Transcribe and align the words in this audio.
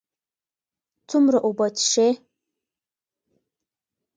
څومره 1.09 1.37
اوبه 1.45 1.67
څښئ؟ 1.77 2.07